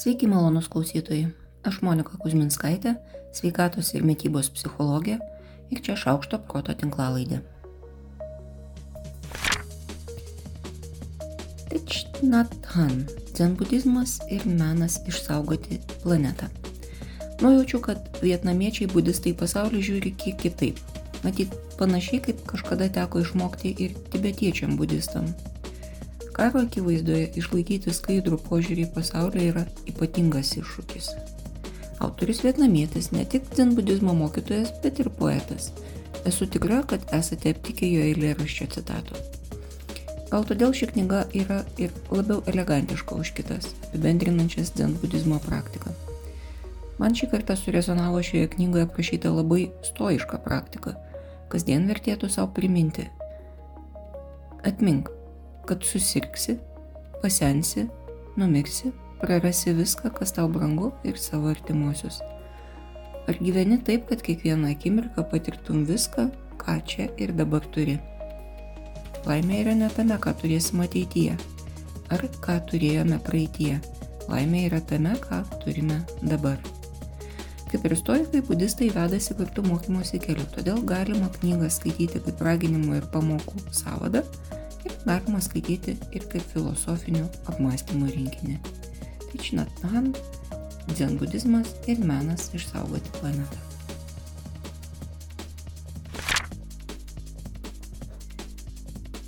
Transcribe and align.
Sveiki, 0.00 0.24
malonus 0.26 0.64
klausytojai. 0.72 1.26
Aš 1.68 1.82
Monika 1.84 2.16
Kuzminskaitė, 2.16 2.94
sveikatos 3.36 3.90
ir 3.92 4.06
mytybos 4.08 4.46
psichologė 4.48 5.18
ir 5.68 5.82
čia 5.84 5.92
šaukšto 6.00 6.38
proto 6.48 6.72
tinklalaidė. 6.72 7.42
Tičnathan- 11.68 13.04
dzenbudizmas 13.34 14.16
ir 14.32 14.48
menas 14.48 14.96
išsaugoti 15.04 15.82
planetą. 16.00 16.48
Nujaučiu, 17.44 17.84
kad 17.84 18.08
vietnamiečiai 18.24 18.88
budistai 18.88 19.36
pasaulį 19.36 19.84
žiūri 19.84 20.16
kiek 20.16 20.40
kitaip. 20.40 20.80
Matyt, 21.28 21.52
panašiai 21.76 22.24
kaip 22.24 22.40
kažkada 22.48 22.88
teko 22.88 23.20
išmokti 23.20 23.76
ir 23.76 23.92
tibetiečiam 24.08 24.80
budistam. 24.80 25.34
Karo 26.40 26.62
akivaizdoje 26.64 27.26
išlaikyti 27.36 27.92
skaidrų 27.92 28.38
požiūrį 28.46 28.86
į 28.86 28.90
pasaulį 28.94 29.42
yra 29.50 29.64
ypatingas 29.90 30.54
iššūkis. 30.56 31.10
Autorius 32.00 32.40
vietnamietis 32.46 33.10
ne 33.12 33.26
tik 33.28 33.50
dzenbudizmo 33.50 34.14
mokytojas, 34.16 34.70
bet 34.80 35.02
ir 35.04 35.10
poetas. 35.18 35.66
Esu 36.30 36.48
tikra, 36.48 36.78
kad 36.88 37.04
esate 37.18 37.52
aptikę 37.52 37.90
jo 37.92 38.06
eilėraščio 38.06 38.70
citatų. 38.72 39.20
Gal 40.32 40.48
todėl 40.48 40.72
ši 40.80 40.88
knyga 40.94 41.26
yra 41.42 41.60
ir 41.76 41.92
labiau 42.08 42.40
elegantiška 42.48 43.20
už 43.20 43.34
kitas, 43.36 43.74
apibendrinančias 43.90 44.72
dzenbudizmo 44.80 45.42
praktiką. 45.44 45.92
Man 46.96 47.20
šį 47.20 47.34
kartą 47.36 47.60
surezonavo 47.60 48.24
šioje 48.24 48.54
knygoje 48.56 48.88
aprašyta 48.88 49.36
labai 49.36 49.66
stoiška 49.92 50.40
praktika. 50.48 50.96
Kasdien 51.52 51.84
vertėtų 51.92 52.32
savo 52.32 52.54
priminti. 52.56 53.10
Atmink, 54.64 55.12
kad 55.68 55.84
susirksi, 55.86 56.58
pasensi, 57.22 57.86
numirsi, 58.40 58.92
prarasi 59.20 59.74
viską, 59.76 60.12
kas 60.16 60.32
tau 60.36 60.48
brangu 60.48 60.92
ir 61.04 61.18
savo 61.20 61.50
artimuosius. 61.52 62.20
Ar 63.28 63.36
gyveni 63.38 63.78
taip, 63.84 64.08
kad 64.08 64.22
kiekvieną 64.24 64.72
akimirką 64.72 65.26
patirtum 65.30 65.84
viską, 65.86 66.30
ką 66.58 66.80
čia 66.88 67.10
ir 67.20 67.34
dabar 67.36 67.64
turi? 67.74 67.98
Laimė 69.28 69.60
yra 69.66 69.76
ne 69.76 69.90
tame, 69.92 70.16
ką 70.16 70.32
turėsim 70.40 70.80
ateityje, 70.80 71.36
ar 72.10 72.24
ką 72.40 72.56
turėjome 72.70 73.20
praeitie. 73.22 73.76
Laimė 74.30 74.66
yra 74.70 74.80
tame, 74.80 75.12
ką 75.20 75.42
turime 75.60 76.00
dabar. 76.22 76.56
Kaip 77.70 77.84
ir 77.86 77.94
istorikai, 77.94 78.40
budistai 78.48 78.88
vedasi 78.90 79.36
kartu 79.38 79.62
mokymosi 79.62 80.18
keliu, 80.22 80.42
todėl 80.56 80.80
galima 80.88 81.28
knygą 81.36 81.68
skaityti 81.70 82.18
kaip 82.24 82.40
raginimų 82.42 82.96
ir 82.98 83.06
pamokų 83.12 83.62
savadą, 83.70 84.24
galima 85.06 85.40
skaityti 85.42 85.96
ir 86.16 86.26
kaip 86.32 86.44
filosofinių 86.52 87.24
apmąstymų 87.50 88.12
rinkinį. 88.14 88.58
Tai 89.30 89.40
Činatnan, 89.40 90.12
dzen 90.92 91.18
budizmas 91.20 91.74
ir 91.90 92.00
menas 92.04 92.50
išsaugoti 92.56 93.12
planetą. 93.18 93.66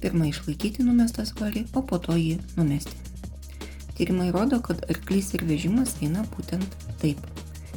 Pirmą 0.02 0.26
išlaikyti 0.32 0.82
numestą 0.82 1.22
svorį, 1.28 1.68
o 1.78 1.84
po 1.86 2.00
to 2.02 2.16
jį 2.18 2.40
numesti. 2.56 2.96
Tyrimai 3.94 4.32
rodo, 4.34 4.58
kad 4.58 4.82
arklys 4.90 5.30
ir 5.36 5.44
vežimas 5.46 5.94
eina 6.02 6.24
būtent 6.34 6.74
taip. 6.98 7.22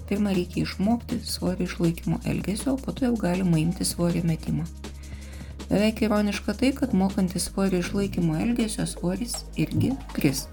Pirmą 0.10 0.34
reikia 0.34 0.64
išmokti 0.64 1.20
svorio 1.26 1.70
išlaikymo 1.70 2.20
elgesio, 2.26 2.74
o 2.74 2.82
po 2.82 2.94
to 2.98 3.06
jau 3.06 3.14
galima 3.22 3.62
imti 3.62 3.86
svorio 3.86 4.26
metimą. 4.26 4.66
Beveik 5.70 6.02
ironiška 6.02 6.54
tai, 6.54 6.72
kad 6.72 6.94
mokantis 6.94 7.44
svorio 7.50 7.80
išlaikymo 7.80 8.38
elgesio 8.38 8.86
svoris 8.86 9.34
irgi 9.58 9.92
kris. 10.14 10.48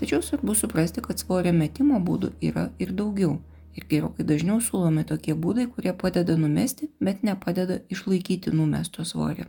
Tačiau 0.00 0.22
svarbu 0.22 0.54
suprasti, 0.54 1.00
kad 1.02 1.18
svorio 1.18 1.52
metimo 1.52 2.00
būdų 2.02 2.32
yra 2.42 2.68
ir 2.78 2.92
daugiau. 2.92 3.38
Ir 3.76 3.84
gerokai 3.90 4.24
dažniau 4.24 4.58
siūlomi 4.60 5.04
tokie 5.06 5.34
būdai, 5.36 5.66
kurie 5.70 5.92
padeda 5.92 6.36
numesti, 6.36 6.88
bet 7.00 7.22
nepadeda 7.22 7.78
išlaikyti 7.92 8.50
numesto 8.50 9.04
svorio. 9.04 9.46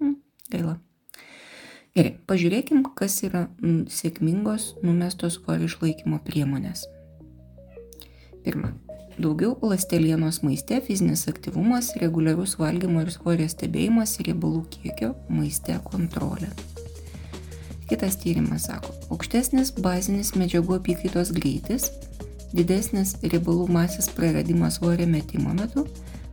Hmm, 0.00 0.18
gaila. 0.50 0.76
Gerai, 1.96 2.12
pažiūrėkim, 2.28 2.82
kas 2.98 3.22
yra 3.24 3.46
mm, 3.62 3.86
sėkmingos 3.88 4.74
numesto 4.84 5.30
svorio 5.32 5.70
išlaikymo 5.70 6.18
priemonės. 6.26 6.84
Pirma, 8.44 8.74
Daugiau 9.16 9.56
lastelienos 9.64 10.42
maiste, 10.44 10.76
fizinis 10.84 11.22
aktyvumas, 11.30 11.94
reguliarus 11.96 12.58
valgymo 12.60 13.00
ir 13.00 13.08
svorio 13.14 13.46
stebėjimas, 13.48 14.18
riebalų 14.20 14.66
kiekio 14.74 15.14
maiste 15.32 15.72
kontrolė. 15.86 16.50
Kitas 17.88 18.18
tyrimas 18.20 18.66
sako, 18.68 18.92
aukštesnis 19.14 19.72
bazinis 19.80 20.34
medžiagų 20.36 20.76
apykaitos 20.82 21.32
greitis, 21.32 21.88
didesnis 22.52 23.14
riebalų 23.22 23.70
masės 23.72 24.10
praradimas 24.12 24.76
svorio 24.82 25.08
metimo 25.08 25.56
metu, 25.56 25.86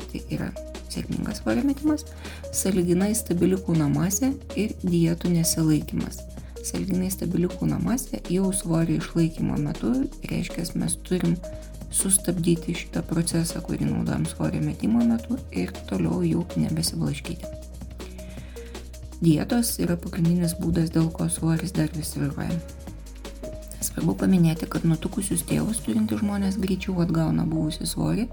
tai 0.09 0.25
yra 0.35 0.51
sėkmingas 0.91 1.39
svorio 1.39 1.63
metimas, 1.63 2.03
saliginai 2.51 3.13
stabili 3.15 3.63
kūno 3.63 3.88
masė 3.95 4.33
ir 4.59 4.75
dietų 4.83 5.31
nesilaikimas. 5.38 6.19
Saliginai 6.63 7.09
stabili 7.15 7.47
kūno 7.47 7.79
masė 7.83 8.19
jau 8.31 8.51
svorio 8.55 9.00
išlaikymo 9.00 9.55
metu 9.63 9.94
reiškia, 10.27 10.67
mes 10.79 11.00
turim 11.07 11.38
sustabdyti 11.93 12.73
šitą 12.77 13.03
procesą, 13.07 13.61
kurį 13.65 13.87
naudojam 13.91 14.25
svorio 14.29 14.61
metimo 14.63 15.03
metu 15.05 15.37
ir 15.51 15.73
toliau 15.89 16.23
jau 16.25 16.45
nebesiblaškyti. 16.57 17.51
Dietos 19.23 19.77
yra 19.79 19.95
pagrindinis 19.95 20.57
būdas, 20.59 20.89
dėl 20.91 21.07
ko 21.13 21.29
svoris 21.31 21.71
dar 21.75 21.91
vis 21.95 22.11
sviruoja. 22.11 22.57
Svarbu 23.83 24.17
paminėti, 24.19 24.67
kad 24.67 24.83
nutukusius 24.87 25.45
tėvus 25.47 25.79
turintys 25.85 26.19
žmonės 26.23 26.57
greičiau 26.59 26.97
atgauna 27.05 27.45
buvusią 27.47 27.87
svorį, 27.87 28.25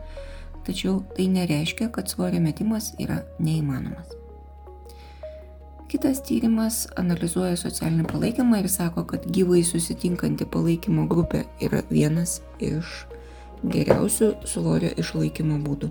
tačiau 0.66 1.00
tai 1.16 1.28
nereiškia, 1.31 1.91
kad 1.94 2.10
svorio 2.10 2.41
metimas 2.43 2.91
yra 3.03 3.20
neįmanomas. 3.38 4.16
Kitas 5.91 6.20
tyrimas 6.22 6.84
analizuoja 6.99 7.56
socialinį 7.59 8.04
palaikymą 8.10 8.60
ir 8.62 8.69
sako, 8.70 9.03
kad 9.10 9.25
gyvai 9.34 9.65
susitinkanti 9.66 10.47
palaikymo 10.47 11.09
grupė 11.10 11.44
yra 11.66 11.82
vienas 11.91 12.37
iš 12.62 13.04
geriausių 13.65 14.34
svorio 14.48 14.93
išlaikymo 15.00 15.59
būdų. 15.65 15.91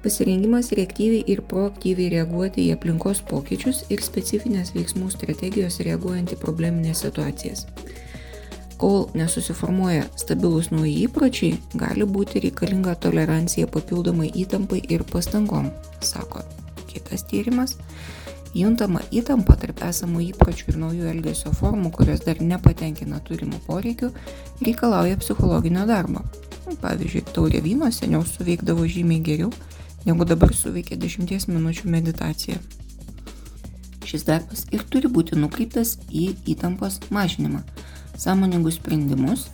Pasirengimas 0.00 0.70
reaktyviai 0.72 1.26
ir 1.28 1.42
proaktyviai 1.44 2.08
reaguoti 2.14 2.64
į 2.64 2.76
aplinkos 2.78 3.20
pokyčius 3.28 3.82
ir 3.92 4.00
specifinės 4.00 4.72
veiksmų 4.72 5.10
strategijos 5.12 5.76
reaguojant 5.84 6.32
į 6.32 6.38
probleminės 6.40 7.02
situacijas. 7.04 7.66
Kol 8.80 9.10
nesusiformuoja 9.12 10.06
stabilus 10.16 10.70
nauji 10.72 11.02
įpročiai, 11.04 11.58
gali 11.76 12.06
būti 12.08 12.40
reikalinga 12.46 12.94
tolerancija 13.04 13.68
papildomai 13.68 14.30
įtampai 14.40 14.80
ir 14.88 15.04
pastangom, 15.12 15.68
sako 16.00 16.46
kitas 16.88 17.26
tyrimas 17.28 17.76
Juntama 18.50 18.98
įtampa 19.14 19.54
tarp 19.60 19.78
esamų 19.86 20.24
įpročių 20.32 20.72
ir 20.72 20.78
naujų 20.82 21.10
elgesio 21.12 21.52
formų, 21.54 21.92
kurios 21.94 22.24
dar 22.24 22.40
nepatenkina 22.42 23.20
turimų 23.22 23.60
poreikių, 23.68 24.10
reikalauja 24.66 25.20
psichologinio 25.22 25.84
darbo. 25.86 26.24
Pavyzdžiui, 26.82 27.22
taurė 27.30 27.60
vyno 27.62 27.90
seniau 27.94 28.24
suveikdavo 28.26 28.88
žymiai 28.90 29.22
geriau, 29.22 29.52
negu 30.02 30.26
dabar 30.26 30.50
suveikia 30.54 30.98
10 30.98 31.46
minučių 31.50 31.92
meditacija. 31.94 32.58
Šis 34.10 34.26
darbas 34.26 34.64
ir 34.74 34.82
turi 34.90 35.06
būti 35.06 35.38
nukreiptas 35.38 36.00
į 36.10 36.32
įtampos 36.50 36.98
mažinimą, 37.14 37.62
sąmoningus 38.18 38.80
sprendimus 38.80 39.46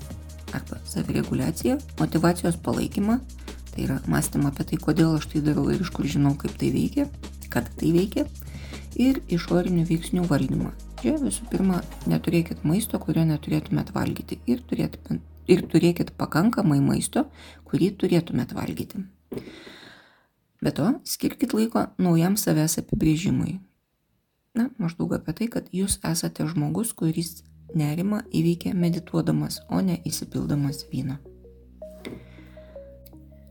arba 0.57 0.81
savireguliaciją, 0.89 1.77
motivacijos 2.01 2.57
palaikymą, 2.65 3.19
tai 3.75 3.85
yra 3.85 4.01
mąstymą 4.09 4.55
apie 4.55 4.65
tai, 4.73 4.81
kodėl 4.81 5.19
aš 5.19 5.29
tai 5.35 5.45
darau 5.45 5.69
ir 5.69 5.85
iš 5.85 5.93
kur 5.93 6.09
žinau, 6.09 6.33
kaip 6.41 6.57
tai 6.57 6.73
veikia, 6.73 7.11
kad 7.53 7.69
tai 7.77 7.93
veikia 7.93 8.25
ir 8.97 9.21
išorinių 9.33 9.85
veiksnių 9.89 10.27
valdymą. 10.31 10.73
Čia 11.03 11.17
visų 11.21 11.47
pirma, 11.53 11.83
neturėkit 12.09 12.65
maisto, 12.65 12.99
kurio 13.03 13.27
neturėtumėt 13.29 13.93
valgyti 13.95 14.41
ir, 14.49 14.63
turėtumėt, 14.69 15.23
ir 15.53 15.65
turėkit 15.71 16.15
pakankamai 16.19 16.81
maisto, 16.81 17.27
kurį 17.69 17.93
turėtumėt 18.01 18.57
valgyti. 18.57 19.05
Be 20.65 20.73
to, 20.73 20.95
skirkit 21.05 21.53
laiko 21.55 21.87
naujam 22.01 22.39
savęs 22.41 22.79
apibrėžimui. 22.81 23.59
Na, 24.57 24.71
maždaug 24.81 25.13
apie 25.19 25.35
tai, 25.37 25.51
kad 25.53 25.69
jūs 25.77 25.99
esate 26.01 26.47
žmogus, 26.49 26.95
kuris 26.97 27.43
nerima 27.77 28.23
įveikia 28.33 28.73
medituodamas, 28.75 29.61
o 29.69 29.83
ne 29.85 29.99
įsipildamas 30.09 30.87
vyną. 30.89 31.19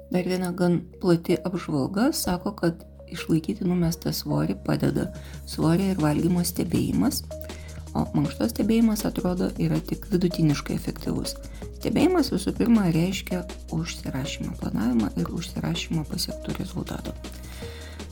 Dar 0.09 0.25
viena 0.25 0.51
gan 0.55 0.79
plati 1.01 1.37
apžvalga 1.37 2.09
sako, 2.13 2.55
kad 2.57 2.85
išlaikyti 3.11 3.67
numestą 3.67 4.13
svorį 4.13 4.57
padeda 4.65 5.09
svorio 5.49 5.91
ir 5.93 6.01
valgymo 6.01 6.43
stebėjimas, 6.45 7.23
o 7.95 8.03
mankštos 8.15 8.51
stebėjimas 8.51 9.05
atrodo 9.07 9.49
yra 9.61 9.79
tik 9.79 10.07
vidutiniškai 10.11 10.75
efektyvus. 10.75 11.35
Stebėjimas 11.77 12.31
visų 12.33 12.55
pirma 12.57 12.89
reiškia 12.91 13.43
užsirašymą, 13.75 14.55
planavimą 14.61 15.11
ir 15.21 15.31
užsirašymą 15.37 16.05
pasiektų 16.09 16.57
rezultatų. 16.59 17.15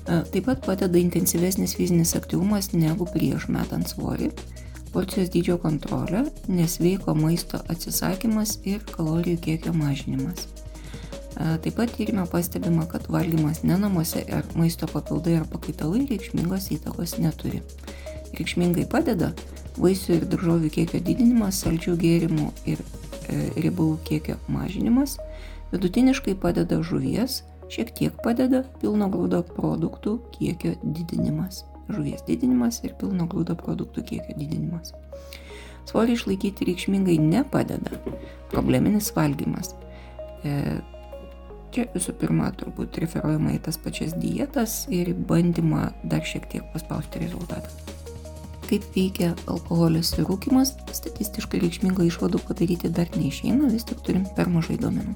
E, 0.03 0.19
taip 0.31 0.45
pat 0.45 0.65
padeda 0.65 0.99
intensyvesnis 0.99 1.75
fizinis 1.79 2.15
aktyvumas 2.19 2.73
negu 2.75 3.07
prieš 3.09 3.49
metant 3.49 3.87
svorį. 3.89 4.31
porcijos 4.93 5.31
dydžio 5.33 5.55
kontrolė, 5.57 6.19
nesveiko 6.47 7.15
maisto 7.17 7.57
atsisakymas 7.73 8.59
ir 8.69 8.83
kalorijų 8.91 9.39
kiekio 9.47 9.73
mažinimas. 9.73 10.52
Taip 11.33 11.75
pat 11.75 11.89
tyrime 11.97 12.25
pastebima, 12.29 12.85
kad 12.85 13.07
valgymas 13.09 13.63
ne 13.63 13.77
namuose 13.77 14.21
ar 14.31 14.45
maisto 14.55 14.87
papildai 14.87 15.39
ar 15.39 15.47
pakaitalai 15.49 16.05
reikšmingos 16.11 16.69
įtakos 16.75 17.17
neturi. 17.17 17.63
Reikšmingai 18.37 18.85
padeda 18.89 19.31
vaisių 19.81 20.19
ir 20.19 20.27
daržovių 20.29 20.69
kiekio 20.73 21.01
didinimas, 21.01 21.63
saldžių 21.63 21.95
gėrimų 22.03 22.47
ir 22.69 22.81
e, 22.83 23.49
riebalų 23.57 23.97
kiekio 24.05 24.37
mažinimas, 24.51 25.17
vidutiniškai 25.73 26.35
padeda 26.37 26.77
žuvies, 26.85 27.41
šiek 27.73 27.93
tiek 27.97 28.21
padeda 28.25 28.61
pilno 28.81 29.09
grūdo 29.09 29.41
produktų 29.55 30.19
kiekio 30.37 30.75
didinimas. 30.83 31.63
Žuvies 31.89 32.21
didinimas 32.29 32.83
ir 32.85 32.93
pilno 32.99 33.25
grūdo 33.29 33.57
produktų 33.59 34.05
kiekio 34.11 34.37
didinimas. 34.37 34.93
Svorį 35.89 36.13
išlaikyti 36.15 36.69
reikšmingai 36.69 37.17
nepadeda 37.19 37.97
probleminis 38.53 39.09
valgymas. 39.17 39.73
E, 40.45 40.77
Čia 41.73 41.87
visų 41.89 42.13
pirma 42.21 42.51
turbūt 42.53 42.99
referuojama 43.01 43.55
į 43.55 43.63
tas 43.65 43.79
pačias 43.81 44.11
dietas 44.21 44.83
ir 44.93 45.07
bandymą 45.29 45.87
dar 46.05 46.21
šiek 46.21 46.45
tiek 46.51 46.67
paspausti 46.69 47.23
rezultatą. 47.23 47.71
Kaip 48.69 48.85
veikia 48.93 49.31
alkoholis 49.49 50.11
ir 50.19 50.27
rūkimas, 50.29 50.75
statistiškai 50.93 51.63
reikšmingą 51.63 52.05
išvadų 52.11 52.43
padaryti 52.45 52.91
dar 52.93 53.09
neišeina, 53.17 53.71
vis 53.73 53.87
tik 53.89 54.03
turim 54.05 54.27
per 54.37 54.51
mažai 54.53 54.77
duomenų. 54.83 55.15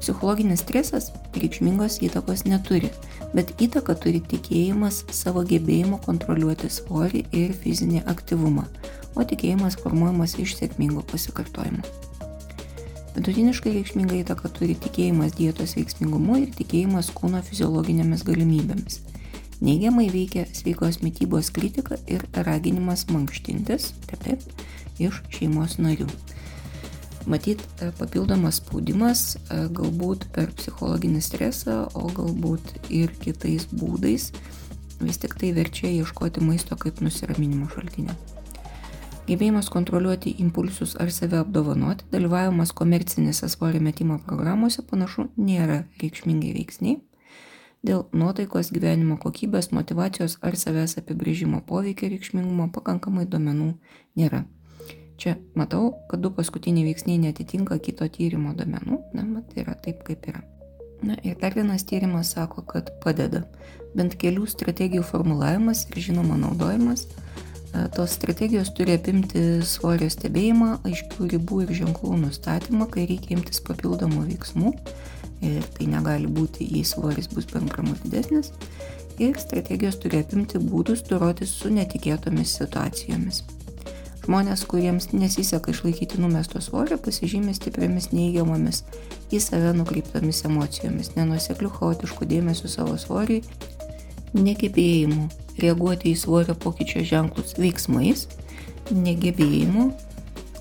Psichologinis 0.00 0.64
stresas 0.64 1.10
reikšmingos 1.36 2.00
įtakos 2.08 2.46
neturi, 2.48 2.88
bet 3.36 3.52
įtaką 3.60 3.98
turi 4.00 4.24
tikėjimas 4.24 5.02
savo 5.12 5.44
gebėjimu 5.44 6.00
kontroliuoti 6.08 6.72
svorį 6.72 7.26
ir 7.36 7.52
fizinį 7.52 8.06
aktyvumą, 8.16 8.64
o 9.12 9.28
tikėjimas 9.28 9.76
formuojamas 9.84 10.38
iš 10.40 10.56
sėkmingo 10.56 11.04
pasikartojimo. 11.12 12.13
Vidutiniškai 13.14 13.70
reikšmingą 13.76 14.16
įtaką 14.24 14.48
turi 14.56 14.74
tikėjimas 14.74 15.36
dietos 15.38 15.76
veiksmingumu 15.78 16.40
ir 16.42 16.54
tikėjimas 16.58 17.12
kūno 17.14 17.44
fiziologinėmis 17.46 18.24
galimybėmis. 18.26 18.98
Neigiamai 19.62 20.08
veikia 20.10 20.48
sveikos 20.50 20.98
mytybos 21.04 21.52
kritika 21.54 22.00
ir 22.10 22.26
raginimas 22.34 23.06
mankštintis, 23.12 23.92
taip 24.10 24.26
taip, 24.26 24.66
iš 24.98 25.22
šeimos 25.30 25.78
narių. 25.78 26.08
Matyt, 27.30 27.62
e, 27.78 27.92
papildomas 27.96 28.58
spaudimas 28.58 29.24
e, 29.36 29.62
galbūt 29.78 30.26
per 30.34 30.50
psichologinį 30.58 31.22
stresą, 31.24 31.84
o 31.94 32.10
galbūt 32.18 32.90
ir 32.90 33.14
kitais 33.22 33.70
būdais 33.70 34.32
vis 35.00 35.22
tik 35.22 35.38
tai 35.38 35.54
verčia 35.54 35.94
ieškoti 36.02 36.42
maisto 36.42 36.76
kaip 36.76 37.00
nusiraminimo 37.04 37.70
šaltinio 37.70 38.18
gebėjimas 39.28 39.70
kontroliuoti 39.72 40.34
impulsus 40.42 40.94
ar 41.00 41.10
save 41.12 41.38
apdovanoti, 41.40 42.06
dalyvavimas 42.12 42.74
komercinėse 42.76 43.48
svorio 43.52 43.80
metimo 43.84 44.18
programuose 44.26 44.84
panašu 44.90 45.28
nėra 45.36 45.84
reikšmingai 46.02 46.52
veiksniai. 46.58 47.00
Dėl 47.84 48.06
nuotaikos 48.16 48.70
gyvenimo 48.72 49.18
kokybės, 49.20 49.68
motivacijos 49.76 50.38
ar 50.40 50.56
savęs 50.56 50.96
apibrėžimo 51.00 51.60
poveikio 51.68 52.08
reikšmingumo 52.12 52.70
pakankamai 52.72 53.26
duomenų 53.28 53.74
nėra. 54.16 54.44
Čia 55.20 55.36
matau, 55.54 55.92
kad 56.08 56.24
du 56.24 56.32
paskutiniai 56.34 56.88
veiksniai 56.88 57.20
netitinka 57.22 57.78
kito 57.84 58.08
tyrimo 58.08 58.54
duomenų, 58.56 59.00
na, 59.14 59.26
mat 59.28 59.52
yra 59.60 59.76
taip, 59.84 60.00
kaip 60.08 60.24
yra. 60.32 60.40
Na 61.04 61.18
ir 61.22 61.36
dar 61.40 61.52
vienas 61.52 61.84
tyrimas 61.84 62.32
sako, 62.32 62.64
kad 62.64 62.88
padeda 63.04 63.44
bent 63.94 64.16
kelių 64.20 64.48
strategijų 64.48 65.04
formulavimas 65.04 65.84
ir 65.90 66.00
žinoma 66.08 66.38
naudojimas 66.40 67.04
tos 67.96 68.14
strategijos 68.14 68.70
turi 68.76 68.94
apimti 68.94 69.40
svorio 69.66 70.06
stebėjimą, 70.12 70.70
aiškių 70.86 71.28
ribų 71.32 71.64
ir 71.64 71.72
ženklų 71.80 72.20
nustatymą, 72.22 72.86
kai 72.92 73.08
reikia 73.10 73.34
imtis 73.38 73.62
papildomų 73.66 74.28
veiksmų. 74.28 74.74
Ir 75.44 75.66
tai 75.76 75.88
negali 75.90 76.30
būti, 76.30 76.64
jei 76.64 76.84
svoris 76.88 77.28
bus 77.32 77.48
bengramų 77.50 77.96
didesnis. 78.04 78.52
Ir 79.18 79.36
strategijos 79.38 79.98
turi 80.02 80.22
apimti 80.22 80.58
būdus 80.62 81.04
dorotis 81.08 81.52
su 81.54 81.70
netikėtomis 81.74 82.56
situacijomis. 82.60 83.42
Žmonės, 84.24 84.62
kuriems 84.64 85.10
nesiseka 85.12 85.74
išlaikyti 85.74 86.16
numesto 86.22 86.62
svorio, 86.64 86.96
pasižymė 86.96 87.52
stipriamis 87.58 88.08
neigiamomis 88.14 88.80
į 89.34 89.40
save 89.44 89.74
nukreiptomis 89.76 90.40
emocijomis, 90.48 91.12
nenusekliu 91.18 91.68
chaotišku 91.74 92.24
dėmesiu 92.30 92.70
savo 92.72 92.96
svoriui, 93.00 93.42
negebėjimu 94.34 95.28
reaguoti 95.62 96.12
į 96.12 96.18
svorio 96.18 96.56
pokyčio 96.58 97.04
ženklus 97.06 97.54
veiksmais, 97.60 98.26
negebėjimu 98.90 99.92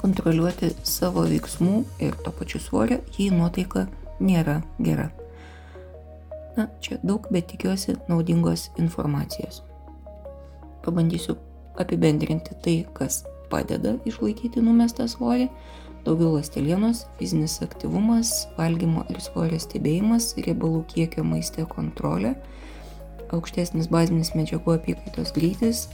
kontroliuoti 0.03 0.73
savo 0.87 1.23
veiksmų 1.29 1.83
ir 2.03 2.15
to 2.23 2.33
pačiu 2.35 2.61
svorio, 2.61 2.99
jei 3.17 3.31
nuotaika 3.33 3.87
nėra 4.23 4.61
gera. 4.83 5.09
Na, 6.57 6.67
čia 6.85 6.99
daug, 7.01 7.25
bet 7.33 7.47
tikiuosi 7.49 7.95
naudingos 8.09 8.67
informacijos. 8.77 9.63
Pabandysiu 10.85 11.37
apibendrinti 11.81 12.53
tai, 12.61 12.75
kas 12.93 13.23
padeda 13.49 13.95
išlaikyti 14.05 14.61
numestą 14.61 15.07
svorį. 15.09 15.47
Daugiau 16.03 16.33
lastelienos, 16.35 17.05
fizinis 17.17 17.61
aktyvumas, 17.63 18.49
valgymo 18.57 19.05
ir 19.09 19.21
svorio 19.23 19.57
stebėjimas, 19.61 20.33
riebalų 20.35 20.83
kiekio 20.91 21.23
maiste 21.23 21.63
kontrolė, 21.69 22.33
aukštesnis 23.33 23.89
bazinis 23.91 24.33
medžiagų 24.37 24.77
apykaitos 24.77 25.33
greitis, 25.35 25.87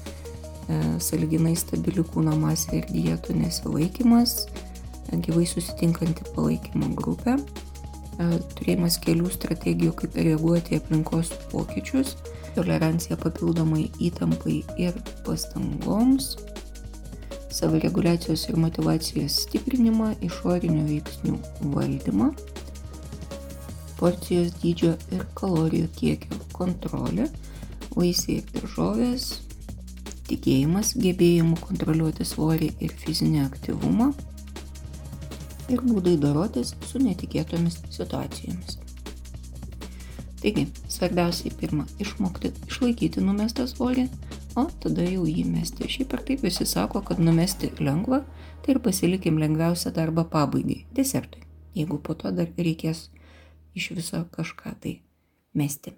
e, 0.68 0.80
saliginai 1.04 1.56
stabili 1.60 2.04
kūno 2.04 2.36
masė 2.40 2.82
ir 2.82 2.90
dietų 2.92 3.38
nesilaikimas, 3.40 4.44
gyvai 5.26 5.46
susitinkanti 5.50 6.28
palaikymo 6.36 6.92
grupė, 7.00 7.38
e, 7.40 8.30
turėjimas 8.58 9.00
kelių 9.02 9.32
strategijų, 9.34 9.96
kaip 10.04 10.20
reaguoti 10.20 10.76
į 10.76 10.84
aplinkos 10.84 11.34
pokyčius, 11.54 12.16
tolerancija 12.56 13.18
papildomai 13.20 13.90
įtampai 14.04 14.62
ir 14.82 14.98
pastangoms, 15.26 16.36
savireguliacijos 17.54 18.46
ir 18.50 18.60
motivacijos 18.62 19.44
stiprinimą, 19.46 20.14
išorinių 20.26 20.86
veiksnių 20.90 21.38
valdymą, 21.74 22.32
porcijos 24.00 24.56
dydžio 24.62 24.96
ir 25.14 25.26
kalorijų 25.38 25.92
kiekio 25.98 26.40
kontrolė, 26.56 27.28
vaisiai 27.96 28.40
ir 28.40 28.50
daržovės, 28.56 29.30
tikėjimas 30.30 30.94
gebėjimu 31.00 31.58
kontroliuoti 31.64 32.28
svorį 32.28 32.74
ir 32.86 32.94
fizinį 33.04 33.44
aktyvumą 33.48 34.12
ir 35.70 35.82
būdai 35.86 36.16
dorotis 36.22 36.76
su 36.90 37.02
netikėtomis 37.02 37.82
situacijomis. 37.94 38.80
Taigi, 40.40 40.70
svarbiausiai 40.88 41.52
pirmą- 41.60 41.86
išmokti 42.04 42.54
išlaikyti 42.70 43.22
numestą 43.22 43.68
svorį, 43.68 44.08
o 44.56 44.70
tada 44.84 45.04
jau 45.04 45.26
jį 45.28 45.44
mesti. 45.46 45.84
Šiaip 45.84 46.14
ar 46.14 46.24
taip 46.24 46.42
visi 46.42 46.66
sako, 46.66 47.02
kad 47.02 47.20
numesti 47.20 47.72
lengva, 47.80 48.24
tai 48.64 48.76
ir 48.76 48.80
pasilikim 48.80 49.38
lengviausią 49.38 49.92
darbą 49.92 50.24
pabaigai- 50.24 50.86
desertui, 50.98 51.44
jeigu 51.76 52.00
po 52.02 52.14
to 52.14 52.32
dar 52.32 52.48
reikės 52.58 53.10
iš 53.76 53.92
viso 53.98 54.26
kažką 54.36 54.76
tai 54.82 55.00
mesti. 55.54 55.96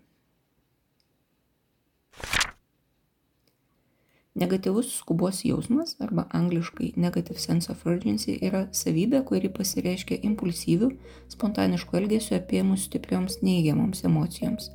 Negatyvus 4.36 4.94
skubos 4.96 5.42
jausmas 5.44 5.96
arba 6.00 6.24
angliškai 6.32 6.94
negative 6.96 7.40
sense 7.40 7.72
of 7.72 7.84
urgency 7.86 8.38
yra 8.40 8.62
savybė, 8.72 9.20
kuri 9.28 9.52
pasireiškia 9.52 10.22
impulsyvių, 10.24 10.88
spontaniškų 11.34 12.00
elgesių 12.00 12.38
apėmus 12.38 12.86
stiprioms 12.88 13.42
neigiamoms 13.44 14.06
emocijoms. 14.08 14.70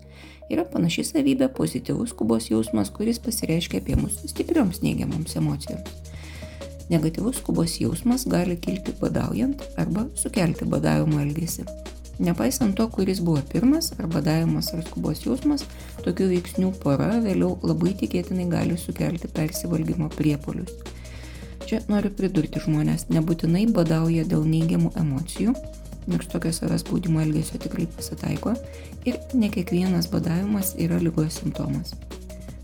Yra 0.53 0.67
panaši 0.69 1.07
savybė 1.09 1.49
pozityvus 1.57 2.13
skubos 2.13 2.51
jausmas, 2.53 2.93
kuris 2.93 3.19
pasireiškia 3.19 3.81
apėmus 3.81 4.21
stiprioms 4.29 4.85
neigiamoms 4.85 5.41
emocijoms. 5.41 6.13
Negatyvus 6.93 7.41
skubos 7.41 7.81
jausmas 7.81 8.29
gali 8.29 8.61
kilti 8.61 8.93
badaujant 9.01 9.65
arba 9.81 10.05
sukelti 10.21 10.69
badavimo 10.69 11.25
elgesį. 11.25 11.65
Nepaisant 12.19 12.77
to, 12.77 12.87
kuris 12.89 13.21
buvo 13.21 13.43
pirmas, 13.53 13.91
ar 13.99 14.07
badavimas 14.09 14.71
ar 14.73 14.81
skubos 14.87 15.21
jausmas, 15.27 15.67
tokių 16.05 16.31
veiksnių 16.31 16.71
pora 16.81 17.19
vėliau 17.21 17.59
labai 17.61 17.93
tikėtinai 18.01 18.49
gali 18.49 18.79
sukelti 18.81 19.29
persivalgymo 19.29 20.09
priepolius. 20.17 20.73
Čia 21.67 21.83
noriu 21.91 22.13
pridurti 22.15 22.63
žmonės, 22.63 23.09
nebūtinai 23.13 23.67
badauja 23.75 24.25
dėl 24.25 24.47
neigiamų 24.49 24.95
emocijų, 24.97 25.53
nors 26.07 26.29
tokio 26.33 26.53
savęs 26.55 26.87
spaudimo 26.87 27.21
elgesio 27.21 27.59
tikrai 27.61 27.89
pasitaiko, 27.91 28.55
ir 29.05 29.19
ne 29.35 29.51
kiekvienas 29.53 30.09
badavimas 30.13 30.73
yra 30.81 31.01
lygos 31.03 31.41
simptomas. 31.43 31.93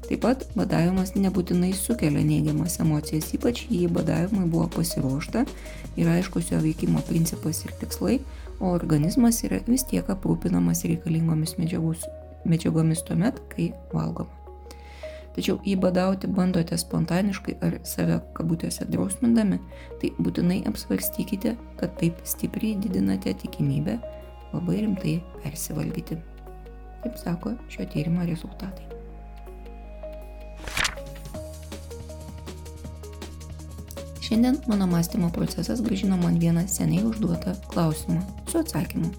Taip 0.06 0.22
pat 0.24 0.46
badavimas 0.56 1.14
nebūtinai 1.16 1.74
sukelia 1.76 2.22
neigiamas 2.26 2.78
emocijas, 2.82 3.30
ypač 3.36 3.66
jei 3.70 3.90
badavimui 3.90 4.48
buvo 4.50 4.66
pasiruošta 4.74 5.44
ir 5.96 6.10
aiškus 6.14 6.50
jo 6.52 6.58
veikimo 6.62 7.02
principas 7.08 7.62
ir 7.66 7.74
tikslai, 7.80 8.18
o 8.60 8.72
organizmas 8.74 9.42
yra 9.46 9.62
vis 9.66 9.84
tiek 9.88 10.08
aprūpinamas 10.12 10.84
reikalingomis 10.88 11.56
medžiagus, 11.58 12.06
medžiagomis 12.48 13.04
tuomet, 13.08 13.40
kai 13.52 13.72
valgoma. 13.94 14.42
Tačiau 15.32 15.56
jei 15.64 15.78
badauti 15.80 16.28
bandote 16.28 16.76
spontaniškai 16.76 17.54
ar 17.64 17.78
save 17.88 18.18
kabutėse 18.36 18.84
drausmindami, 18.92 19.58
tai 20.02 20.12
būtinai 20.20 20.60
apsvarstykite, 20.68 21.54
kad 21.80 21.96
taip 22.00 22.20
stipriai 22.28 22.76
didinate 22.84 23.32
tikimybę 23.40 23.96
labai 24.52 24.82
rimtai 24.84 25.18
persivalgyti. 25.40 26.20
Taip 27.02 27.16
sako 27.18 27.56
šio 27.72 27.88
tyrimo 27.94 28.28
rezultatai. 28.28 28.91
Šiandien 34.32 34.56
mano 34.66 34.86
mąstymo 34.86 35.30
procesas 35.30 35.80
gražino 35.80 36.16
man 36.16 36.38
vieną 36.38 36.62
seniai 36.68 37.04
užduotą 37.04 37.52
klausimą 37.68 38.20
su 38.48 38.58
atsakymu. 38.58 39.10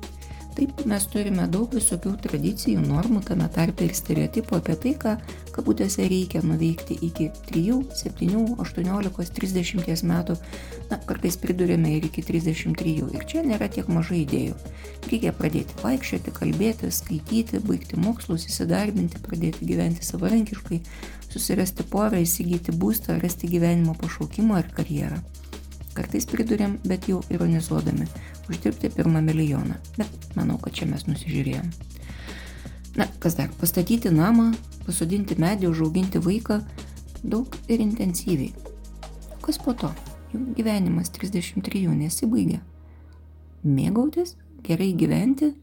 Taip 0.53 0.83
mes 0.85 1.05
turime 1.09 1.47
daug 1.49 1.71
visokių 1.73 2.11
tradicijų, 2.21 2.83
normų, 2.85 3.23
tame 3.25 3.47
tarpe 3.55 3.87
ir 3.87 3.95
stereotipų 3.97 4.59
apie 4.59 4.75
tai, 4.83 4.91
ką 5.01 5.13
kabutėse 5.55 6.05
reikia 6.05 6.43
nuveikti 6.45 6.97
iki 7.07 7.31
3, 7.47 7.79
7, 7.97 8.43
18, 8.61 9.33
30 9.39 10.03
metų, 10.11 10.37
na, 10.91 10.99
kartais 11.09 11.39
pridurėme 11.41 11.95
ir 11.97 12.05
iki 12.05 12.21
33. 12.27 12.93
Ir 13.17 13.25
čia 13.29 13.41
nėra 13.47 13.65
tiek 13.73 13.89
mažai 13.89 14.21
idėjų. 14.27 14.59
Reikia 15.09 15.33
pradėti 15.39 15.79
vaikščioti, 15.81 16.35
kalbėti, 16.37 16.91
skaityti, 16.93 17.61
baigti 17.65 17.97
mokslus, 17.97 18.45
įsidarbinti, 18.51 19.23
pradėti 19.25 19.65
gyventi 19.73 20.05
savarankiškai, 20.05 20.83
susirasti 21.33 21.87
porą, 21.89 22.21
įsigyti 22.21 22.77
būstą, 22.77 23.17
rasti 23.25 23.49
gyvenimo 23.49 23.97
pašaukimą 23.97 24.61
ar 24.61 24.69
karjerą. 24.77 25.23
Kartais 25.93 26.25
pridurėm, 26.29 26.79
bet 26.89 27.07
jau 27.09 27.21
ironizuodami, 27.33 28.07
uždirbti 28.49 28.89
pirmą 28.95 29.21
milijoną. 29.21 29.77
Bet 29.97 30.29
manau, 30.37 30.57
kad 30.61 30.73
čia 30.73 30.87
mes 30.89 31.05
nusižiūrėjom. 31.05 31.69
Na, 32.97 33.07
kas 33.21 33.37
dar? 33.37 33.49
Pastatyti 33.57 34.11
namą, 34.13 34.51
pasodinti 34.85 35.37
medį, 35.41 35.69
užauginti 35.69 36.21
vaiką 36.21 36.59
daug 37.23 37.55
ir 37.69 37.81
intensyviai. 37.81 38.53
Kas 39.43 39.57
po 39.61 39.73
to? 39.77 39.89
Jų 40.33 40.41
gyvenimas 40.57 41.11
33 41.13 41.87
nesibaigia. 41.93 42.61
Mėgautis, 43.63 44.35
gerai 44.65 44.91
gyventi. 44.97 45.53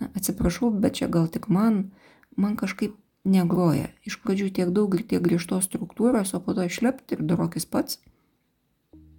Na, 0.00 0.08
atsiprašau, 0.16 0.70
bet 0.80 1.00
čia 1.00 1.08
gal 1.12 1.28
tik 1.32 1.48
man, 1.52 1.90
man 2.36 2.56
kažkaip 2.56 2.96
negroja. 3.28 3.88
Iš 4.08 4.20
pradžių 4.24 4.48
tiek 4.54 4.72
daug 4.74 4.94
ir 4.96 5.04
tiek 5.08 5.24
griežtos 5.24 5.68
struktūros, 5.68 6.34
o 6.36 6.40
po 6.40 6.54
to 6.56 6.64
išlepti 6.68 7.18
ir 7.18 7.24
darokis 7.28 7.68
pats. 7.68 8.00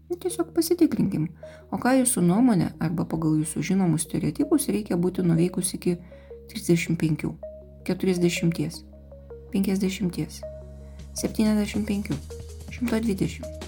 Nu, 0.09 0.17
tiesiog 0.17 0.47
pasitikrinkim, 0.55 1.27
o 1.69 1.77
ką 1.77 1.91
jūsų 1.99 2.23
nuomonė 2.25 2.71
arba 2.81 3.05
pagal 3.05 3.35
jūsų 3.43 3.61
žinomus 3.67 4.07
stereotipus 4.07 4.65
reikia 4.73 4.97
būti 4.97 5.21
nuveikus 5.21 5.75
iki 5.77 5.99
35, 6.49 7.29
40, 7.85 8.79
50, 9.53 10.41
75, 11.13 12.17
120. 12.73 13.59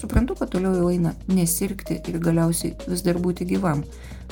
Suprantu, 0.00 0.34
kad 0.40 0.50
toliau 0.54 0.72
jau 0.80 0.88
eina 0.90 1.12
nesirgti 1.28 2.00
ir 2.10 2.16
galiausiai 2.18 2.72
vis 2.88 3.04
dar 3.04 3.20
būti 3.22 3.44
gyvam, 3.52 3.84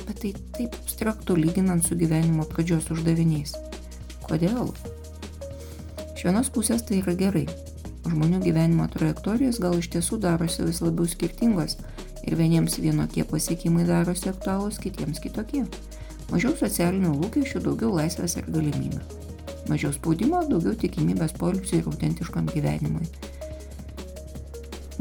bet 0.06 0.24
tai 0.24 0.32
taip 0.56 0.74
abstraktu 0.80 1.36
lyginant 1.36 1.84
su 1.84 2.00
gyvenimo 2.00 2.48
pradžios 2.48 2.88
uždaviniais. 2.96 3.52
Kodėl? 4.24 4.72
Iš 6.16 6.24
vienos 6.26 6.48
pusės 6.50 6.82
tai 6.88 7.04
yra 7.04 7.14
gerai. 7.14 7.44
Žmonių 8.10 8.40
gyvenimo 8.42 8.88
trajektorijos 8.90 9.60
gal 9.62 9.76
iš 9.78 9.86
tiesų 9.92 10.16
darosi 10.24 10.64
vis 10.66 10.80
labiau 10.82 11.06
skirtingos 11.06 11.76
ir 12.26 12.34
vieniems 12.34 12.80
vienokie 12.82 13.22
pasiekimai 13.28 13.84
darosi 13.86 14.32
aktualūs, 14.32 14.80
kitiems 14.82 15.22
kitokie. 15.22 15.62
Mažiau 16.32 16.56
socialinių 16.58 17.12
lūkesčių, 17.20 17.62
daugiau 17.62 17.92
laisvės 17.94 18.34
ir 18.40 18.48
galimybių. 18.50 18.98
Mažiau 19.70 19.94
spaudimo, 19.94 20.42
daugiau 20.48 20.74
tikimybės 20.78 21.36
poilsiui 21.38 21.78
ir 21.84 21.90
autentiškam 21.92 22.50
gyvenimui. 22.50 23.06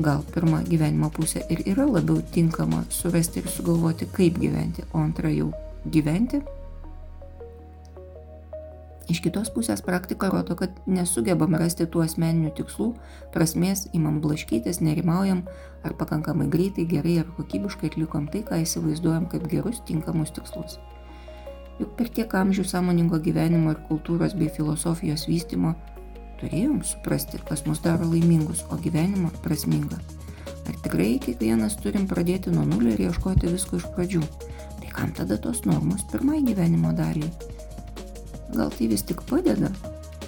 Gal 0.05 0.21
pirma 0.29 0.61
gyvenimo 0.69 1.09
pusė 1.11 1.41
ir 1.49 1.65
yra 1.73 1.89
labiau 1.89 2.21
tinkama 2.35 2.83
surasti 2.93 3.41
ir 3.41 3.49
sugalvoti, 3.49 4.05
kaip 4.13 4.37
gyventi, 4.37 4.85
o 4.93 5.01
antra 5.01 5.33
jau 5.33 5.49
gyventi 5.89 6.43
Iš 9.09 9.23
kitos 9.25 9.49
pusės 9.49 9.81
praktika 9.81 10.27
rodo, 10.29 10.53
kad 10.53 10.75
nesugebam 10.85 11.55
rasti 11.57 11.87
tų 11.89 12.03
asmeninių 12.03 12.51
tikslų, 12.59 12.91
prasmės, 13.33 13.87
imam 13.97 14.19
blaškytis, 14.21 14.83
nerimaujam, 14.85 15.41
ar 15.81 15.95
pakankamai 15.97 16.45
greitai, 16.53 16.85
gerai 16.85 17.17
ar 17.23 17.31
kokybiškai 17.39 17.89
atlikom 17.89 18.29
tai, 18.29 18.43
ką 18.45 18.61
įsivaizduojam 18.61 19.25
kaip 19.31 19.49
gerus, 19.49 19.81
tinkamus 19.89 20.35
tikslus. 20.35 20.77
Juk 21.79 21.95
per 21.97 22.13
tiek 22.13 22.33
amžių 22.35 22.67
sąmoningo 22.69 23.17
gyvenimo 23.23 23.73
ir 23.73 23.81
kultūros 23.89 24.37
bei 24.37 24.51
filosofijos 24.53 25.25
vystimo 25.31 25.73
turėjom 26.39 26.83
suprasti, 26.85 27.41
kas 27.49 27.65
mus 27.65 27.81
daro 27.81 28.07
laimingus, 28.13 28.65
o 28.69 28.77
gyvenimą 28.77 29.31
prasmingą. 29.41 29.97
Ar 30.69 30.81
tikrai 30.83 31.15
kiekvienas 31.23 31.79
turim 31.81 32.05
pradėti 32.07 32.53
nuo 32.53 32.67
nulio 32.67 32.93
ir 32.93 33.07
ieškoti 33.09 33.49
visko 33.55 33.79
iš 33.79 33.87
pradžių? 33.95 34.21
Tai 34.83 34.91
kam 34.93 35.15
tada 35.17 35.39
tos 35.41 35.63
normos 35.65 36.05
pirmai 36.11 36.43
gyvenimo 36.45 36.93
daliai? 36.93 37.48
Gal 38.55 38.71
tai 38.73 38.87
vis 38.89 39.05
tik 39.05 39.21
padeda? 39.29 39.69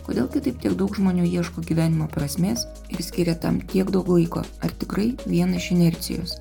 Kodėl 0.06 0.28
kitaip 0.34 0.60
tiek 0.62 0.76
daug 0.78 0.94
žmonių 0.98 1.26
ieško 1.30 1.64
gyvenimo 1.66 2.08
prasmės 2.12 2.68
ir 2.94 3.02
skiria 3.06 3.34
tam 3.38 3.62
tiek 3.72 3.90
daug 3.94 4.10
laiko? 4.10 4.44
Ar 4.62 4.74
tikrai 4.82 5.12
viena 5.26 5.58
iš 5.58 5.72
inercijos? 5.76 6.38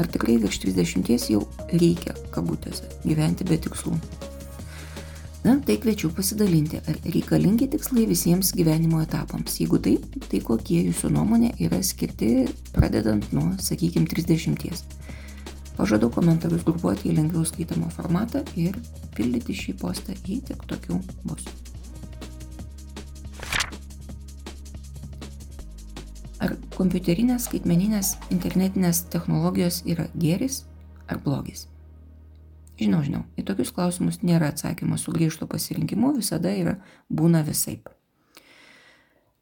Ar 0.00 0.08
tikrai 0.10 0.36
virš 0.42 0.60
30 0.64 1.30
jau 1.30 1.44
reikia, 1.70 2.16
kabutėse, 2.34 2.88
gyventi 3.04 3.46
be 3.48 3.60
tikslų? 3.62 3.94
Na, 5.44 5.58
tai 5.60 5.76
kviečiu 5.76 6.08
pasidalinti, 6.16 6.78
ar 6.88 6.96
reikalingi 7.04 7.68
tikslai 7.74 8.06
visiems 8.08 8.54
gyvenimo 8.56 9.02
etapams. 9.04 9.58
Jeigu 9.60 9.76
taip, 9.84 10.06
tai 10.32 10.40
kokie 10.44 10.80
jūsų 10.86 11.10
nuomonė 11.12 11.50
yra 11.66 11.82
skirti 11.84 12.46
pradedant 12.72 13.28
nuo, 13.36 13.50
sakykime, 13.60 14.08
30. 14.08 14.56
Pažadu 15.76 16.08
komentarus 16.14 16.64
grupuoti 16.64 17.10
į 17.10 17.18
lengviau 17.18 17.44
skaitomą 17.44 17.90
formatą 17.92 18.40
ir 18.56 18.78
pildyti 19.16 19.56
šį 19.56 19.76
postą, 19.80 20.16
jei 20.26 20.40
tik 20.44 20.64
tokių 20.70 20.98
bus. 21.28 21.46
Ar 26.44 26.56
kompiuterinės, 26.76 27.46
skaitmeninės, 27.48 28.16
internetinės 28.34 29.06
technologijos 29.14 29.80
yra 29.88 30.10
gėris 30.18 30.64
ar 31.08 31.22
blogis? 31.24 31.68
Žinau, 32.74 33.04
žinau, 33.06 33.22
į 33.38 33.44
tokius 33.46 33.70
klausimus 33.72 34.18
nėra 34.26 34.50
atsakymo 34.50 34.98
su 34.98 35.14
griežto 35.14 35.46
pasirinkimu, 35.46 36.16
visada 36.18 36.50
yra 36.50 36.74
būna 37.06 37.44
visaip. 37.46 37.93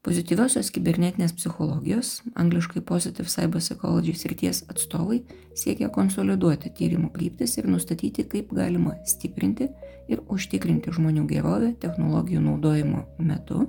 Pozityviosios 0.03 0.73
kibernetinės 0.75 1.31
psichologijos, 1.39 2.09
angliškai 2.35 2.81
Positive 2.83 3.31
Cyber 3.31 3.61
Psychology 3.63 4.17
srities 4.19 4.65
atstovai 4.67 5.21
siekia 5.55 5.87
konsoliduoti 5.95 6.73
tyrimų 6.75 7.13
kryptis 7.15 7.55
ir 7.61 7.69
nustatyti, 7.71 8.25
kaip 8.27 8.51
galima 8.51 8.97
stiprinti 9.07 9.69
ir 10.11 10.25
užtikrinti 10.27 10.91
žmonių 10.97 11.23
gerovę 11.31 11.71
technologijų 11.85 12.43
naudojimo 12.49 13.05
metu 13.23 13.63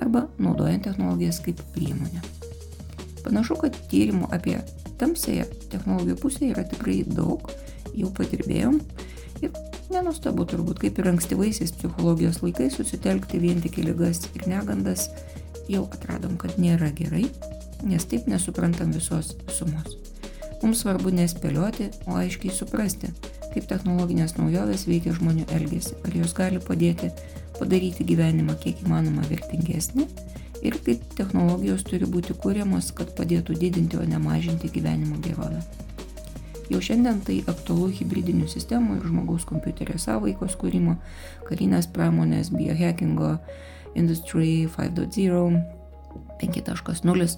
arba 0.00 0.24
naudojant 0.40 0.88
technologijas 0.88 1.42
kaip 1.44 1.60
priemonę. 1.76 2.24
Panašu, 3.26 3.60
kad 3.60 3.76
tyrimų 3.92 4.32
apie 4.32 4.56
tamsąją 4.96 5.44
technologijų 5.68 6.16
pusę 6.22 6.48
yra 6.48 6.64
tikrai 6.70 7.02
daug, 7.04 7.52
jau 7.92 8.08
patirbėjom 8.16 8.80
ir 9.44 9.52
nenustabu 9.92 10.48
turbūt, 10.48 10.80
kaip 10.80 11.02
ir 11.02 11.12
ankstyvaisiais 11.12 11.76
psichologijos 11.76 12.40
laikais 12.40 12.80
susitelkti 12.80 13.42
vien 13.44 13.60
tik 13.60 13.82
į 13.82 13.90
lygas 13.90 14.30
ir 14.32 14.48
negandas 14.48 15.10
jau 15.68 15.86
atradom, 15.92 16.36
kad 16.40 16.58
nėra 16.60 16.90
gerai, 16.96 17.26
nes 17.86 18.06
taip 18.10 18.28
nesuprantam 18.30 18.92
visos 18.94 19.34
sumos. 19.54 19.96
Mums 20.62 20.82
svarbu 20.82 21.12
nespėlioti, 21.14 21.92
o 22.10 22.16
aiškiai 22.18 22.54
suprasti, 22.54 23.12
kaip 23.52 23.68
technologinės 23.70 24.34
naujovės 24.38 24.88
veikia 24.88 25.14
žmonių 25.14 25.46
elgesį, 25.54 26.00
ar 26.04 26.16
jos 26.18 26.34
gali 26.34 26.58
padėti 26.62 27.12
padaryti 27.58 28.06
gyvenimą 28.06 28.56
kiek 28.62 28.82
įmanoma 28.86 29.22
vertingesnį 29.30 30.08
ir 30.66 30.78
kaip 30.84 31.04
technologijos 31.18 31.84
turi 31.86 32.08
būti 32.10 32.34
kūriamos, 32.34 32.90
kad 32.98 33.14
padėtų 33.18 33.54
didinti, 33.58 33.98
o 33.98 34.06
ne 34.06 34.18
mažinti 34.22 34.70
gyvenimo 34.74 35.20
gerovę. 35.22 35.62
Jau 36.68 36.80
šiandien 36.84 37.22
tai 37.24 37.38
aktualu 37.48 37.88
hybridinių 37.96 38.48
sistemų 38.50 38.98
ir 38.98 39.06
žmogaus 39.08 39.46
kompiuterio 39.48 39.96
sąveikos 40.02 40.58
kūrimo, 40.60 40.98
karinės 41.48 41.88
pramonės, 41.94 42.50
biohackingo, 42.52 43.36
Industry 43.98 44.68
5.0, 44.70 45.58
5.0 46.40 47.28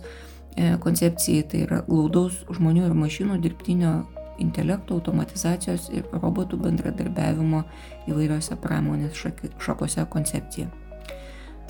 e, 0.57 0.77
koncepcijai, 0.85 1.45
tai 1.49 1.65
yra 1.67 1.83
glaudaus 1.89 2.43
žmonių 2.53 2.87
ir 2.89 2.97
mašinų 2.99 3.41
dirbtinio 3.45 3.95
intelekto, 4.41 4.97
automatizacijos 4.97 5.89
ir 5.95 6.07
robotų 6.13 6.59
bendradarbiavimo 6.65 7.65
įvairiose 8.11 8.57
pramonės 8.61 9.19
šakose 9.61 10.07
koncepcija. 10.13 10.71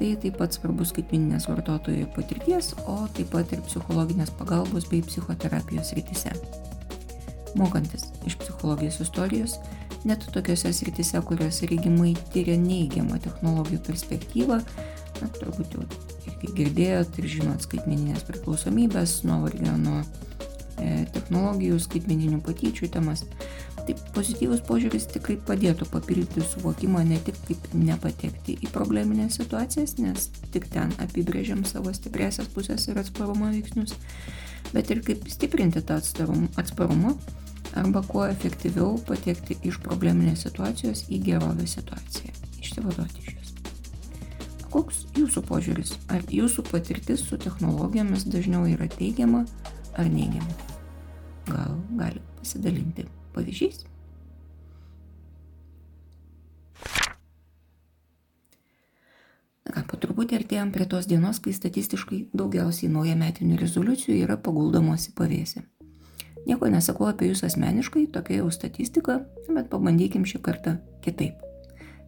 Tai 0.00 0.14
taip 0.22 0.38
pat 0.40 0.54
svarbus 0.56 0.94
skaitmininės 0.94 1.44
vartotojų 1.50 2.06
patirties, 2.14 2.72
o 2.88 3.02
taip 3.16 3.34
pat 3.34 3.50
ir 3.52 3.60
psichologinės 3.66 4.32
pagalbos 4.38 4.86
bei 4.88 5.02
psichoterapijos 5.04 5.92
rytise. 5.98 6.32
Mokantis 7.58 8.06
iš 8.24 8.38
psichologijos 8.40 9.00
istorijos, 9.04 9.58
net 10.08 10.24
tokiuose 10.32 10.72
srityse, 10.72 11.20
kuriuose 11.28 11.68
regimai 11.70 12.14
tyria 12.34 12.56
neigiamą 12.60 13.20
technologijų 13.22 13.82
perspektyvą, 13.90 14.60
na, 15.20 15.30
turbūt 15.36 15.76
jau 15.76 15.84
irgi 16.30 16.52
girdėjot 16.56 17.20
ir 17.20 17.30
žinot 17.36 17.66
skaitmeninės 17.66 18.24
priklausomybės, 18.28 19.20
nuovargio 19.28 19.74
nuo 19.80 20.00
e, 20.00 21.04
technologijų, 21.14 21.80
skaitmeninių 21.84 22.40
patyčių 22.46 22.88
temas. 22.94 23.26
Tai 23.80 23.96
pozityvus 24.14 24.60
požiūris 24.68 25.08
tikrai 25.14 25.38
padėtų 25.48 25.88
papildyti 25.90 26.44
suvokimą 26.44 27.02
ne 27.08 27.18
tik 27.24 27.38
kaip 27.48 27.70
nepatekti 27.74 28.58
į 28.60 28.70
probleminės 28.74 29.40
situacijas, 29.40 29.96
nes 29.98 30.28
tik 30.52 30.68
ten 30.72 30.92
apibrėžiam 31.02 31.64
savo 31.68 31.92
stipresias 31.96 32.50
pusės 32.54 32.86
ir 32.88 33.00
atsparumo 33.00 33.48
veiksnius, 33.50 33.96
bet 34.74 34.92
ir 34.92 35.00
kaip 35.06 35.24
stiprinti 35.32 35.82
tą 35.82 35.98
atsparumą 36.00 37.16
arba 37.76 38.02
kuo 38.02 38.24
efektyviau 38.26 38.96
patekti 39.06 39.56
iš 39.66 39.78
probleminės 39.84 40.46
situacijos 40.46 41.04
į 41.10 41.20
gerovės 41.28 41.76
situaciją, 41.78 42.32
išsivaduoti 42.62 43.24
iš 43.24 43.34
jos. 43.36 43.52
Koks 44.70 45.04
jūsų 45.18 45.42
požiūris? 45.48 45.94
Ar 46.14 46.22
jūsų 46.30 46.64
patirtis 46.70 47.24
su 47.26 47.38
technologijomis 47.40 48.26
dažniau 48.30 48.66
yra 48.70 48.86
teigiama 48.90 49.44
ar 49.98 50.10
neigiama? 50.10 50.58
Gal 51.50 51.78
gali 51.98 52.22
pasidalinti 52.38 53.06
pavyzdžiais? 53.34 53.86
Na, 59.70 59.82
po 59.86 59.98
truputį 60.02 60.40
artėjom 60.40 60.70
prie 60.74 60.86
tos 60.90 61.06
dienos, 61.10 61.38
kai 61.42 61.52
statistiškai 61.54 62.24
daugiausiai 62.34 62.90
naujametinių 62.90 63.58
rezoliucijų 63.60 64.16
yra 64.24 64.38
paguldomos 64.38 65.06
į 65.10 65.14
pavėsį. 65.18 65.62
Nieko 66.48 66.70
nesakau 66.72 67.10
apie 67.10 67.30
jūs 67.30 67.44
asmeniškai, 67.46 68.06
tokia 68.14 68.40
jau 68.40 68.50
statistika, 68.54 69.20
bet 69.48 69.68
pabandykim 69.72 70.24
šį 70.28 70.40
kartą 70.44 70.76
kitaip. 71.04 71.40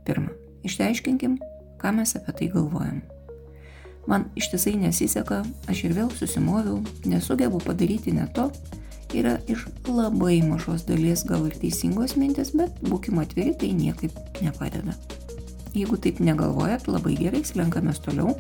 Pirma, 0.07 0.33
išsiaiškinkim, 0.67 1.37
ką 1.83 1.93
mes 1.99 2.17
apie 2.19 2.35
tai 2.39 2.49
galvojam. 2.53 3.03
Man 4.11 4.27
ištisai 4.35 4.75
nesiseka, 4.81 5.43
aš 5.71 5.85
ir 5.87 5.95
vėl 5.95 6.11
susimoviau, 6.11 6.81
nesugebu 7.07 7.61
padaryti 7.63 8.15
ne 8.17 8.27
to, 8.35 8.49
yra 9.15 9.37
iš 9.47 9.69
labai 9.87 10.41
mažos 10.43 10.87
dalies 10.89 11.23
gal 11.29 11.47
ir 11.47 11.55
teisingos 11.61 12.17
mintis, 12.19 12.51
bet 12.57 12.83
būkime 12.83 13.23
atviri, 13.23 13.55
tai 13.55 13.71
niekaip 13.77 14.43
nepadeda. 14.43 14.97
Jeigu 15.73 15.97
taip 15.97 16.21
negalvojat, 16.21 16.89
labai 16.91 17.15
gerai, 17.17 17.45
slenkamės 17.47 18.03
toliau. 18.05 18.35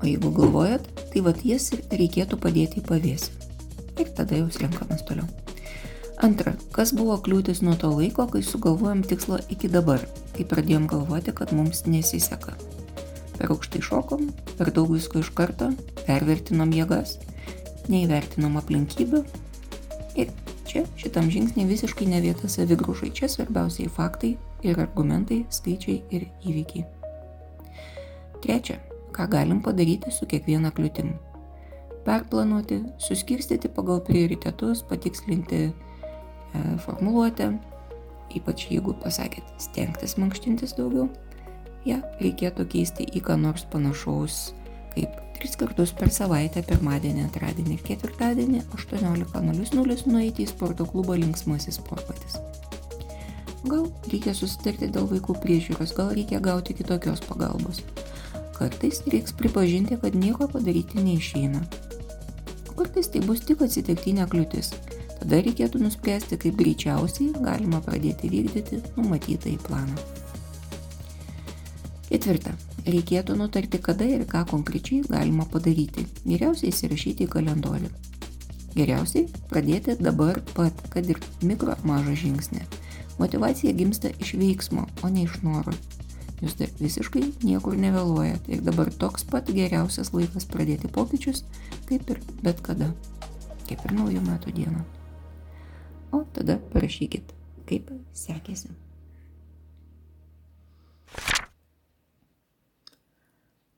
O 0.00 0.06
jeigu 0.06 0.32
galvojat, 0.34 0.88
tai 1.12 1.22
vad 1.26 1.44
jas 1.46 1.70
reikėtų 1.92 2.40
padėti 2.40 2.80
į 2.80 2.88
pavėsį. 2.88 3.43
Ir 4.00 4.10
tada 4.16 4.40
jau 4.40 4.48
slenkamės 4.50 5.04
toliau. 5.06 5.28
Antra, 6.24 6.54
kas 6.74 6.94
buvo 6.94 7.18
kliūtis 7.22 7.60
nuo 7.66 7.74
to 7.78 7.90
laiko, 7.92 8.26
kai 8.30 8.42
sugalvojom 8.46 9.02
tikslą 9.06 9.40
iki 9.52 9.68
dabar, 9.70 10.02
kai 10.34 10.46
pradėjom 10.48 10.88
galvoti, 10.90 11.34
kad 11.36 11.52
mums 11.52 11.84
nesiseka. 11.90 12.54
Per 13.34 13.50
aukštai 13.50 13.82
šokom, 13.82 14.28
per 14.58 14.70
daug 14.74 14.92
visko 14.94 15.22
iš 15.22 15.32
karto, 15.34 15.72
pervertinom 16.06 16.70
jėgas, 16.74 17.18
neįvertinom 17.90 18.60
aplinkybių 18.62 19.24
Ir 20.14 20.30
čia 20.62 20.84
šitam 20.98 21.26
žingsnį 21.30 21.66
visiškai 21.66 22.06
ne 22.06 22.20
vieta 22.22 22.48
savigrūžai. 22.50 23.10
Čia 23.14 23.28
svarbiausiai 23.30 23.90
faktai 23.90 24.34
ir 24.62 24.78
argumentai, 24.78 25.42
skaičiai 25.50 26.02
ir 26.14 26.28
įvykiai. 26.46 26.84
Trečia, 28.44 28.78
ką 29.14 29.26
galim 29.30 29.62
padaryti 29.64 30.14
su 30.14 30.28
kiekviena 30.30 30.70
kliūtim. 30.74 31.10
Perplanuoti, 32.04 32.82
suskirstyti 33.00 33.70
pagal 33.72 34.02
prioritetus, 34.04 34.82
patikslinti 34.88 35.60
e, 35.64 35.72
formuluotę, 36.84 37.52
ypač 38.36 38.66
jeigu 38.70 38.96
pasakėt 39.00 39.54
stengtis 39.62 40.18
mankštintis 40.20 40.76
daugiau, 40.76 41.08
ją 41.84 41.96
ja, 41.96 42.02
reikėtų 42.20 42.68
keisti 42.72 43.08
į 43.12 43.24
ką 43.24 43.38
nors 43.40 43.64
panašaus 43.72 44.52
kaip 44.94 45.20
tris 45.34 45.56
kartus 45.58 45.92
per 45.96 46.12
savaitę 46.14 46.62
pirmadienį, 46.66 47.26
antradienį 47.26 47.76
ir 47.76 47.82
ketvirtadienį 47.88 48.62
18.00 48.76 50.06
nueiti 50.08 50.44
į 50.44 50.50
sporto 50.52 50.86
klubą 50.88 51.18
linksmasis 51.18 51.80
sportbatis. 51.80 52.38
Gal 53.64 53.88
reikia 54.12 54.34
susitarti 54.36 54.90
dėl 54.92 55.08
vaikų 55.10 55.38
priežiūros, 55.42 55.94
gal 55.96 56.12
reikia 56.14 56.40
gauti 56.44 56.76
kitokios 56.76 57.24
pagalbos. 57.24 57.80
Kartais 58.54 59.00
reiks 59.10 59.34
pripažinti, 59.34 59.98
kad 59.98 60.14
nieko 60.14 60.46
padaryti 60.52 61.02
neišeina. 61.02 61.64
Kartais 62.74 63.08
tai 63.12 63.22
bus 63.22 63.44
tik 63.46 63.62
atsitiktinė 63.62 64.26
kliūtis. 64.30 64.72
Tada 65.20 65.40
reikėtų 65.46 65.80
nuspręsti, 65.84 66.38
kaip 66.42 66.58
greičiausiai 66.58 67.30
galima 67.44 67.80
pradėti 67.84 68.30
vykdyti 68.32 68.82
numatytą 68.96 69.52
į 69.52 69.58
planą. 69.62 70.06
Ketvirta 72.08 72.52
reikėtų 72.84 73.36
nutarti, 73.38 73.80
kada 73.82 74.06
ir 74.10 74.26
ką 74.28 74.44
konkrečiai 74.50 75.04
galima 75.08 75.46
padaryti. 75.50 76.04
Geriausiai 76.26 76.72
įsirašyti 76.74 77.26
į 77.26 77.32
kalendorių. 77.32 77.90
Geriausiai 78.74 79.28
pradėti 79.50 79.94
dabar 80.00 80.40
pat, 80.54 80.82
kad 80.90 81.08
ir 81.10 81.20
mikro 81.46 81.78
mažą 81.86 82.16
žingsnį. 82.24 82.66
Motivacija 83.20 83.72
gimsta 83.78 84.10
iš 84.18 84.34
veiksmo, 84.40 84.88
o 85.02 85.10
ne 85.14 85.28
iš 85.28 85.38
noro. 85.46 85.74
Jūs 86.42 86.56
dar 86.58 86.70
visiškai 86.80 87.22
niekur 87.44 87.76
nevėluojat 87.78 88.48
ir 88.52 88.62
dabar 88.66 88.90
toks 88.90 89.26
pat 89.28 89.50
geriausias 89.54 90.10
laikas 90.16 90.48
pradėti 90.50 90.90
pokyčius, 90.92 91.44
kaip 91.88 92.10
ir 92.10 92.20
bet 92.42 92.62
kada. 92.64 92.90
Kaip 93.68 93.84
ir 93.86 93.94
naujų 93.96 94.22
metų 94.26 94.54
dieną. 94.56 94.82
O 96.14 96.24
tada 96.34 96.58
parašykit, 96.74 97.30
kaip 97.68 97.88
sekėsi. 98.14 98.74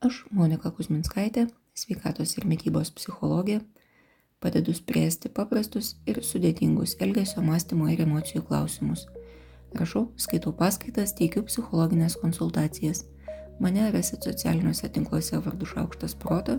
Aš, 0.07 0.25
Monika 0.31 0.71
Kuzminskaitė, 0.71 1.47
sveikatos 1.75 2.37
ir 2.37 2.45
mytybos 2.49 2.93
psichologė, 2.95 3.61
padedu 4.45 4.75
spręsti 4.77 5.33
paprastus 5.33 5.95
ir 6.07 6.21
sudėtingus 6.23 6.99
elgesio 7.03 7.45
mąstymo 7.47 7.89
ir 7.93 8.05
emocijų 8.05 8.45
klausimus. 8.51 9.07
Rašau, 9.77 10.07
skaitau 10.17 10.55
paskaitas, 10.57 11.13
teikiu 11.17 11.43
psichologinės 11.45 12.17
konsultacijas. 12.21 13.05
Mane 13.61 13.89
rasit 13.93 14.25
socialiniuose 14.25 14.89
tinkluose 14.93 15.41
vardu 15.45 15.69
Šaukštas 15.69 16.15
Proto 16.21 16.59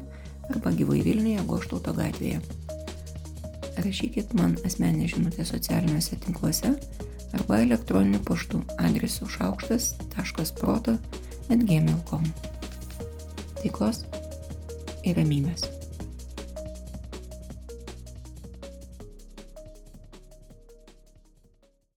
arba 0.50 0.74
gyvai 0.74 1.02
Vilniuje 1.06 1.46
Goštauto 1.50 1.94
gatvėje. 1.98 2.42
Rašykit 3.86 4.34
man 4.38 4.58
asmenį 4.66 5.10
žinutę 5.14 5.46
socialiniuose 5.46 6.18
tinkluose 6.26 6.74
arba 7.38 7.62
elektroniniu 7.62 8.22
paštu 8.26 8.62
adresu 8.82 9.30
šaukštas.proto 9.38 10.98
atgmail.com 11.48 12.30
taikos 13.62 14.06
ir 15.06 15.18
ramybės. 15.18 15.77